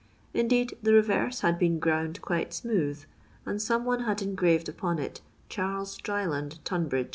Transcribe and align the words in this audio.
Indeed 0.33 0.75
the 0.81 0.93
reverse 0.93 1.41
had 1.41 1.59
been 1.59 1.77
ground 1.77 2.23
quite 2.23 2.55
smooth, 2.55 3.03
and 3.45 3.61
some 3.61 3.85
one 3.85 3.99
had 4.05 4.19
en 4.23 4.33
graved 4.33 4.67
upon 4.67 4.97
it" 4.97 5.21
Charles 5.47 5.95
Dryland 5.95 6.57
Tunbridg." 6.63 7.09